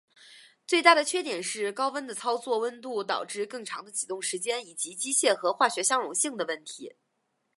[0.65, 6.95] 最大的缺点是高温的操作温度导致更长的启动时间以及机械和化学相容性的问题。